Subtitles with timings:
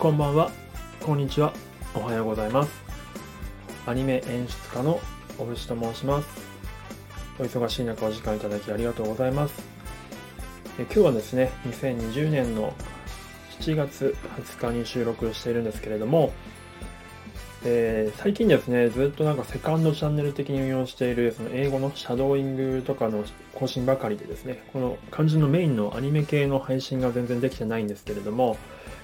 [0.00, 0.50] こんばんは、
[1.02, 1.52] こんにちは、
[1.94, 2.72] おはようございます。
[3.84, 4.98] アニメ演出家の
[5.36, 6.28] 小渕と申します。
[7.38, 9.62] お忙しい中お時間いただきありがとうございます。
[10.78, 12.72] え今日はですね、2020年の
[13.60, 16.32] 7月20日に収録しているんですけれども、
[17.66, 23.22] えー、最近ですね、ずっとなんかセカンドチャンネル的に運用しているその英語のシャドーイングとかの
[23.52, 28.56] 更新ばかりでですね、この肝心のメインのアニメ系の配信が全然できてないんですけれども、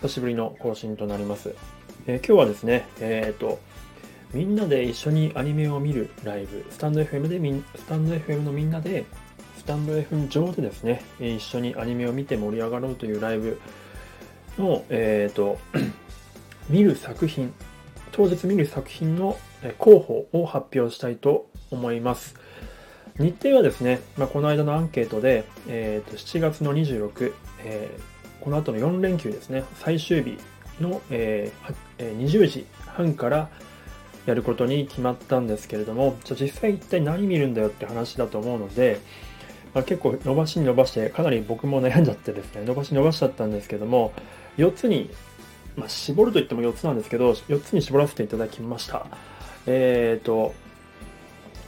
[0.00, 1.54] 久しぶりの更新となります。
[2.06, 3.58] えー、今日はですね、えっ、と、
[4.32, 9.04] みんなで一緒にアニメを見るライブ、スタンド FM でみん、スタンド FM のみんなで、
[9.56, 13.60] スタンド FM 上でですね、一緒にアニメを見て盛り上がろうというライブ
[14.56, 15.58] の、えっ、と、
[16.70, 17.52] 見る作品
[18.12, 19.38] 当日見る作品の
[19.78, 22.34] 候補を発表したいと思います。
[23.18, 27.32] 日程はですね、まあ、この間のアンケートで、えー、と7月の26、
[27.64, 30.38] えー、この後の4連休ですね、最終日
[30.80, 33.48] の、えー、20時半から
[34.26, 39.00] やることに決まったんですけれども、じゃ実際一体何見るんだよって話だと思うので、
[39.74, 44.12] まあ、結構伸ばしに伸ばして、かなり僕も悩んじゃってですね、伸ばし伸ばしちゃったんですけども、
[44.56, 45.10] 4つに
[45.78, 49.06] まあ、絞るといっても4つなんですけど、4つに絞らせていただきました。
[49.66, 50.52] えっ、ー、と、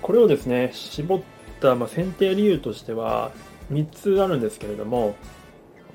[0.02, 1.20] これをですね、絞っ
[1.60, 3.30] た、まあ、選定理由としては
[3.70, 5.14] 3つあるんですけれども、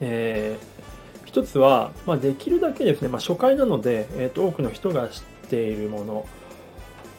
[0.02, 6.26] えー、1つは、まあ、できるだけですね、まあ、初回なので、えーと、多くの人が知っているもの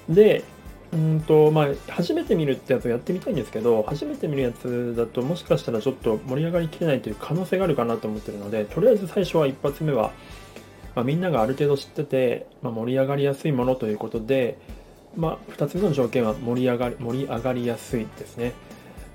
[0.08, 0.44] で、
[0.92, 10.12] うんとまあ、初めて見るってやつをやってみたいんですけど、初めて見るやつだともしかしたらちょっと盛り上がりきれないという可能性があるかなと思ってるので、とりあえず最初は一発目は、
[10.94, 14.58] まあ、みんながある程度知ってて、まあ、盛り上がりやすいものということで、
[15.16, 18.52] まあ、2つ目の条件は盛り上がり盛り上がりやすいですね。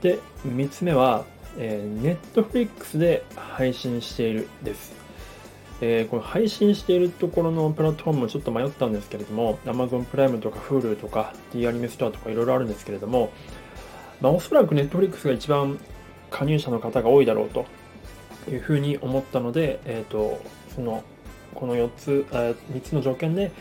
[0.02, 1.26] で、3つ目は、
[1.58, 4.94] えー、Netflix で配信しているです。
[5.84, 13.32] えー、この配信しているところのプラットフォームもちょっと迷ったんですけれども、Amazon プライムとか Hulu とか D アニメストアとかいろいろあるんですけれども、
[14.22, 15.80] まあ、おそらく Netflix が一番
[16.30, 17.66] 加入者の方が多いだろうと
[18.50, 20.40] いうふうに思ったので、えっ、ー、と、
[20.76, 21.04] その
[21.56, 23.52] この4つ、3つの条件で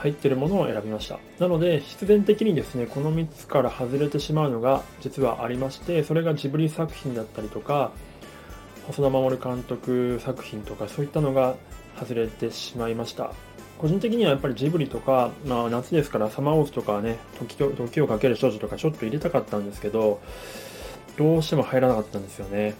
[0.00, 1.18] 入ってるものを選びました。
[1.38, 7.92] なので、必然的にですね、この3つから外れてしまうのが実はありまして、それがジブリ作品だったりとか、
[8.86, 11.54] 細田守監督作品とか、そういったのが
[11.98, 13.32] 外れてしまいました。
[13.78, 20.20] 個人的にはやっぱりジブリとか、まあ夏ですからサマーウォーズとかね、時時をかける少女とかちょっと入れたかったんですけど、
[21.16, 22.74] どうしても入らなかったんですよね。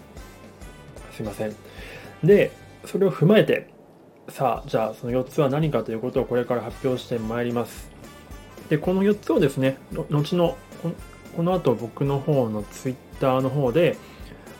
[1.15, 1.55] すいません。
[2.23, 2.51] で、
[2.85, 3.67] それを踏まえて、
[4.31, 7.91] さあ、じゃあその4つは何かということをこれから発表してまいります。
[8.69, 10.57] で、この4つをですね、後の、
[11.35, 13.97] この後僕の方の Twitter の方で、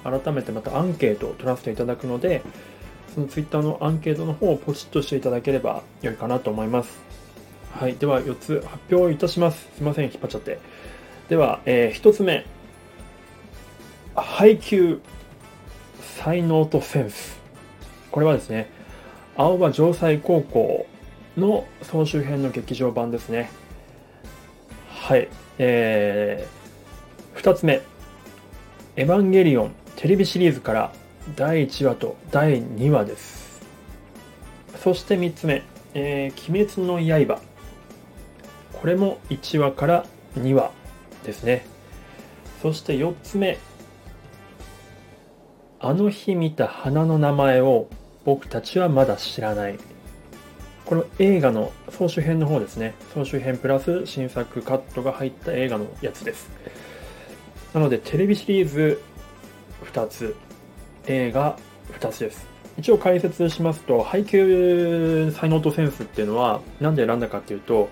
[0.03, 2.41] 改めてまたアンケートを取らせていただくので、
[3.15, 6.99] その Twitter のアンケートの方をポチッとしていただければ良いかなと思います。
[7.71, 7.95] はい。
[7.95, 9.69] では、4つ発表いたします。
[9.77, 10.59] すいません、引っ張っちゃって。
[11.29, 12.45] では、えー、1つ目。
[14.15, 14.99] 配給、
[16.17, 17.39] 才能とセンス。
[18.11, 18.69] これはですね、
[19.37, 20.85] 青葉城西高校
[21.37, 23.49] の総集編の劇場版ですね。
[24.89, 25.29] はい。
[25.57, 27.81] えー、2つ目。
[28.97, 30.91] エヴァンゲリオンテレビシリーズから
[31.37, 33.61] 第1話と第2話です。
[34.77, 35.63] そして3つ目。
[35.93, 37.41] えー、鬼滅の刃。
[38.73, 40.05] これも1話から
[40.37, 40.71] 2話
[41.23, 41.65] ですね。
[42.61, 43.57] そして4つ目。
[45.79, 47.87] あの日見た花の名前を
[48.23, 49.79] 僕たちはまだ知らない。
[50.85, 52.93] この映画の総集編の方ですね。
[53.13, 56.49] 総集編プラス新作カットが入った映画のやつです。
[57.73, 59.01] なので、テレビシリーズ
[59.85, 60.35] 2つ、
[61.07, 61.57] 映画
[61.99, 62.45] 2つです。
[62.77, 67.89] 一応解説しますと、配給才能とセンスっていうのは何で選んだかっていうと、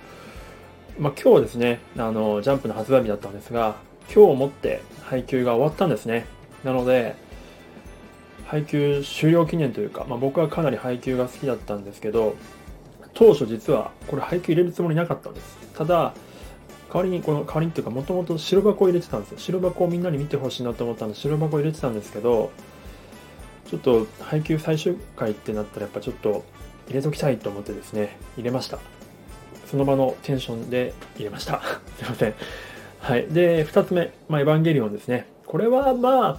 [1.00, 3.75] まあ、今日ですね、あの、ジャンプの発売日だったんですが、
[4.13, 6.25] 今日をもって配給が終わったんですね。
[6.63, 7.16] なので、
[8.49, 12.35] 配給終了記念というか、まあ、僕はかなり配給が好きだったんですけど、
[13.13, 15.57] 当初実はこれ配給入れるつもりなかったんです。
[15.75, 16.16] ただ、
[16.91, 19.37] 代わりに、この代わりにっていうか、もともと白箱を入れてたんですよ。
[19.37, 22.51] 白箱をみんなに見てほしいなと思ったんで、白箱を入れてたんですけど、
[23.69, 26.43] ちょっと配給最終回ってなったら、やっぱちょっと
[26.87, 28.79] 入れときたいと思ってですね、入れました。
[29.69, 31.61] その場のテンションで入れました。
[31.97, 32.34] すいません。
[32.97, 33.28] はい。
[33.28, 35.28] で、二つ目、まあ、エヴァンゲリオンですね。
[35.45, 36.37] これはまあ、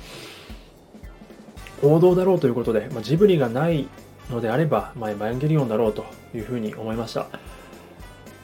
[1.82, 3.88] 王道だろうということで、まあ、ジブリがない
[4.30, 6.04] のであれば、まあ、エヴァンゲリオンだろうと
[6.34, 7.26] いうふうに思いました。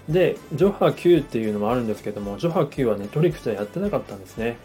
[0.09, 4.57] で、ジョハ Q っていうのもあるんですけども、ジョハ Q はネトリックスでやってなかったんですね。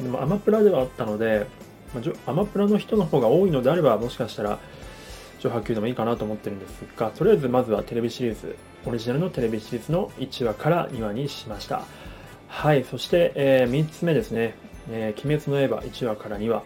[0.00, 1.46] でもアマプラではあったので、
[1.94, 4.58] まあ、アマプラの人の方が多いのであれば、もしかしたら
[5.40, 8.56] 上波級でもいいかなと思ってるんですが、とりあえずまずはテレビシリーズ、
[8.86, 11.82] オリジナルのテレビシリーズの1話から2話にしました。
[12.48, 14.54] はい、そして、えー、3つ目ですね、
[14.90, 16.62] えー、鬼滅の刃1話から2話。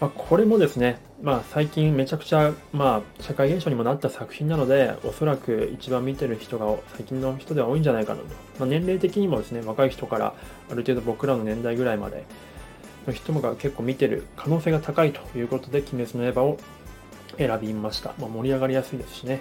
[0.00, 8.26] まあ、これもですね、まあ、最近めちゃくちゃ、まあ、社会現象にもなった作品なので、おそらく一番見てる人が最近の人では多いんじゃないかなと。
[8.60, 10.34] まあ、年齢的にもですね、若い人から
[10.70, 12.24] ある程度僕らの年代ぐらいまで
[13.08, 16.58] の人が結構見てる可能性が高いということで、鬼滅の刃を
[17.36, 18.14] 選びました。
[18.20, 19.40] まあ、盛り上がりやすいですしね。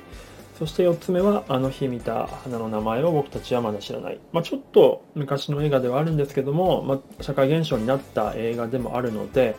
[0.57, 4.19] そして4つ目は、あの日見た花の名前を僕たちはまだ知らない。
[4.33, 9.56] まあ、ちょっと昔の映画ではあるんですけども、まあ、社会現象になった映画でもあるので、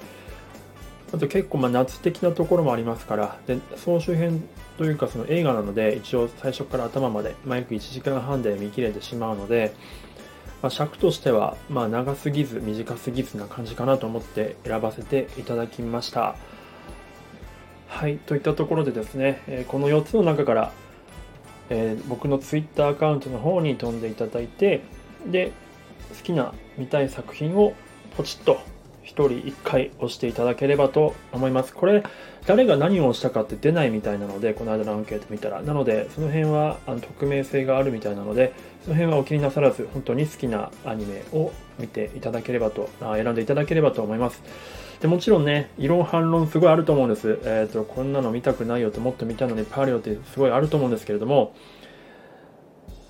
[1.13, 4.47] あと結構ま夏的なところもありますから、で総集編
[4.77, 9.75] というかその映画なので、一応最初から頭まで、まあ、約1時間半で見切れてしまうので、
[10.63, 16.37] まあ、尺としてはまあ長すぎず短すぎずな感じかなと思って選ばせていただきました。
[17.89, 20.73] はい、といったところでですね、えこの4つの中から、
[21.71, 24.83] えー、僕の Twitter アカウントの方に飛んでいただいて、
[25.27, 25.53] で、
[26.11, 27.73] 好きな見たい作品を
[28.17, 28.61] ポチッと
[29.09, 31.73] 1人1回押していただければと思います。
[31.73, 32.03] これ、
[32.47, 35.63] 誰が何を押したかって出ないみたいなので、この間のアンケート見たら。
[35.63, 38.53] なので、その辺はあの匿名性があるみたいなので、
[38.85, 44.43] その辺はお気になさらず、本当に好きなアニメを見ていただければと、あ選んでいただければと思います。
[45.01, 47.39] でもちろんね、異論反論すごいあると思うんです。
[47.45, 51.55] えっ、ー、と、こんなの見たくないよってもっと見たのにパリオってすごいあると思うんですけれども、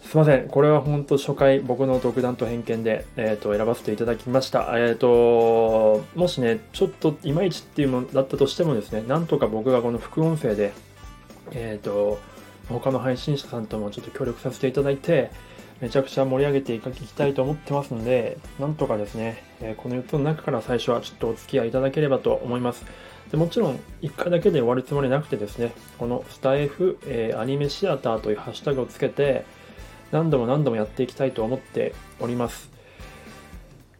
[0.08, 0.48] すいません。
[0.48, 4.72] これは本当初回僕の独断と偏見で、えーと、選ばせていただきました。
[4.78, 10.72] えっ、ー、と、もしね、ちょっといまいちっていうものだったとしてもですね、なんとか僕がこの副音声で、
[11.50, 12.18] えっ、ー、と、
[12.70, 15.30] 他の配信者さんともちょっと協力させていただいて、
[15.82, 22.86] めちゃくちゃ盛り上げていきたいと思ってますので、なんとかですね、えこの4つの中から最初はちょっとお付き合いいただければと思います。
[23.30, 29.44] でもちろん、1回だけで終わるつもりなくてですね、このスタイフ、えー、アニメシアターというハッシュタグをつけて、
[30.12, 32.70] 何度も何度もやっていきたいと思っております。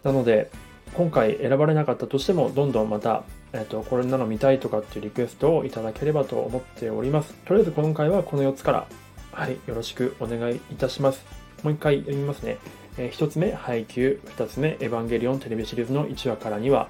[0.02, 0.50] なので、
[0.94, 7.34] 今回選ばれなかったとしても、どんどんまた、えっ、と、これなの見たいとかっていうリクエストをいただければと思っております。
[7.44, 8.86] とりあえず今回はこの4つから、
[9.32, 11.24] はい、よろしくお願いいたします。
[11.62, 12.58] もう一回読みますね。
[12.96, 14.20] えー、1つ目、配給。
[14.36, 16.88] 2つ目、エヴァンゲリオンテレビシリーズの1話から2話。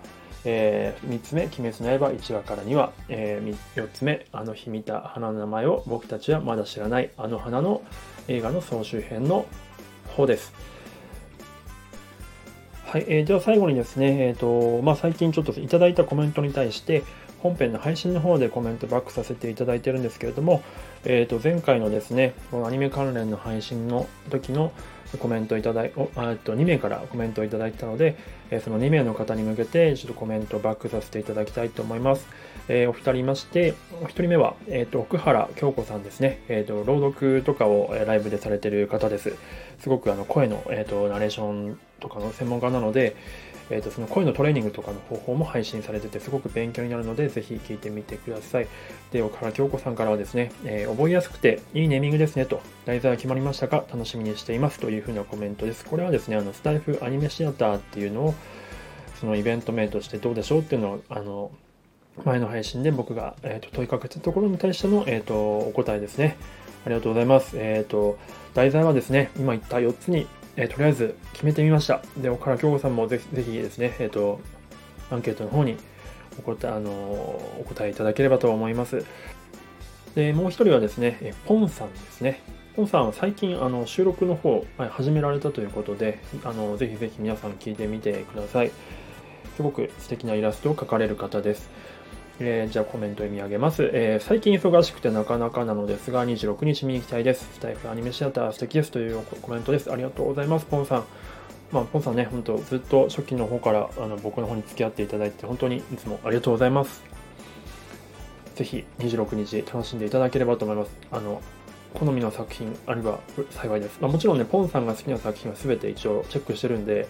[0.50, 7.82] えー、3つ目、鬼滅の刃1話から2話、えー、4つ目、あの日見た花の名前を僕たちはまだ知らないあの花の
[8.28, 9.44] 映画の総集編の
[10.16, 10.54] 方です。
[12.86, 17.02] はい、えー、では最後にですね、えーとまあ、最近ちょっといただいたコメントに対して、
[17.40, 20.62] 本編の配信の方でコメントバックさせていただいてるんですけれども、
[21.05, 24.73] えー、と前回のですね、このアニメ関連の配信の時の
[25.19, 28.17] コメントいただい、あと2名からコメントをいただいたので、
[28.50, 32.26] えその2名の方に向けてちょっとコメントをバックさせていただきたいと思います。
[32.69, 36.41] えー、お二人いまして、お一人目は、えっ、ー、と、奥原京子さんですね。
[36.49, 39.35] えっ、ー、と、朗読とかをライブでされてる方です。
[39.81, 43.17] すごくあの声の、えっ、と、ナレーションとかの専門家なので、
[43.70, 48.67] えーと、その声のトレーニングとかの方法も配信されててすごく勉強になるのでぜひ聞いてみてください。
[49.12, 55.85] で、岡原京子さんからはですね、えー、覚えやすくていいネーミングですねと、題材は決まりましたか楽しみにしていますというふうなコメントです。
[55.85, 58.35] これはですね、あのスタイフアニメシアターっていうのを
[59.20, 61.50] そのイベント名としてどうでしょうっていうのをあの
[62.25, 66.37] 前の配信で僕が、えーと、問いかけたところに対しての、えーと、お答えですね。
[66.84, 67.56] ありがとうございます。
[67.58, 68.19] えっ、ー、と、
[68.55, 70.27] 題材はですね、今言った4つに
[70.60, 72.03] えー、とりあえず決めてみました。
[72.17, 74.41] で、岡原京子さんもぜひぜひですね、えっ、ー、と、
[75.08, 75.77] アンケートの方に
[76.37, 79.05] お答え、あのお答えいただければと思います。
[80.17, 82.43] で、もう一人はですね、えポンさんですね。
[82.75, 88.72] ポンさんは最近あの収録の方、始められたということで、あのぜひぜひ皆さん聞いてみてください。
[89.56, 91.70] すごく素敵なイラストを描かれる方です。
[92.40, 97.48] えー、じゃあコメント読み上げます、えー、最近忙しくてなかなかなのですが、26日見に行きたいです。
[97.54, 99.90] スタイフアニメシアター素敵ですというコメントです。
[99.92, 101.04] ありがとうございます、ポンさん。
[101.72, 107.02] まあ、ポンさんね、本当ずっと初期の方からあの僕の方に付き合っていただいて、本当にいつもありがとうございます。
[108.54, 110.90] ぜひ26日楽しんでいただければと思います。
[111.10, 111.42] あの
[111.94, 113.18] 好みの作品あれば
[113.50, 113.98] 幸いです。
[114.00, 117.08] まあ、もちろんね、ポンさんが好きな作品は全て一応チェックしてるんで、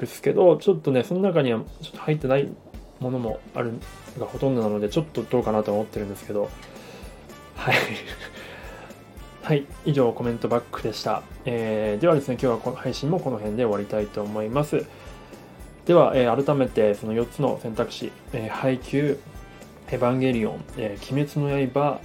[0.00, 2.48] ですけど、ちょっとね、その中にはちょっと入ってない
[3.00, 3.72] ものもある
[4.18, 6.50] がほとんどなのでちょっとどうかなと思ってるんですけど。
[7.56, 7.74] はい。
[9.42, 14.84] はい以上コメントバックでした、えー、ではですね今日はこの配信もこの辺で終わりたいと思います。
[15.86, 19.18] では、えー、改めてその4つの選択肢、えー、配給
[19.90, 22.00] エヴァンゲリオン、えー、鬼滅の刃、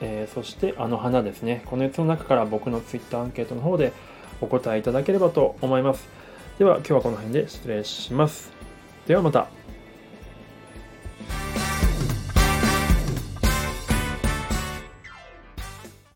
[0.00, 1.62] えー、そしてあの花ですね。
[1.66, 3.92] この4つの中から僕の Twitter アンケートの方で
[4.40, 6.08] お答えいただければと思います。
[6.58, 8.50] では今日はこの辺で失礼します。
[9.06, 9.57] ではまた。